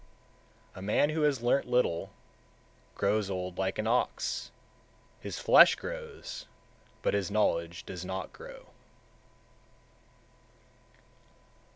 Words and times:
152. 0.73 0.79
A 0.79 0.81
man 0.81 1.09
who 1.11 1.21
has 1.21 1.43
learnt 1.43 1.67
little, 1.67 2.11
grows 2.95 3.29
old 3.29 3.59
like 3.59 3.77
an 3.77 3.85
ox; 3.85 4.49
his 5.19 5.37
flesh 5.37 5.75
grows, 5.75 6.47
but 7.03 7.13
his 7.13 7.29
knowledge 7.29 7.85
does 7.85 8.03
not 8.03 8.33
grow. 8.33 8.65